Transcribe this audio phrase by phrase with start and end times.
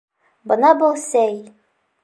[0.51, 1.39] Бына был сәй!